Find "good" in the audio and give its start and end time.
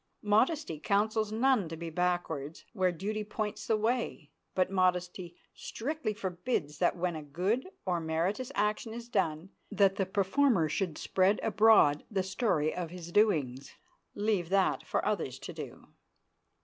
7.21-7.69